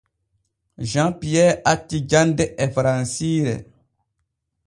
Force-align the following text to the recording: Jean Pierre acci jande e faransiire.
Jean 0.91 1.11
Pierre 1.19 1.61
acci 1.71 1.99
jande 2.09 2.45
e 2.63 2.65
faransiire. 2.75 3.55